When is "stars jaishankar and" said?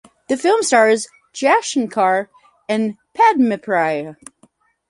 0.63-2.97